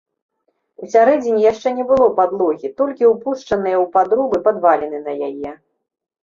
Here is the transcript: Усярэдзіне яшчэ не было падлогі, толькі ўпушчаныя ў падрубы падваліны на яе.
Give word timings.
Усярэдзіне 0.85 1.41
яшчэ 1.51 1.73
не 1.79 1.85
было 1.91 2.07
падлогі, 2.19 2.71
толькі 2.81 3.11
ўпушчаныя 3.11 3.77
ў 3.83 3.85
падрубы 3.97 4.37
падваліны 4.49 4.99
на 5.05 5.13
яе. 5.29 5.55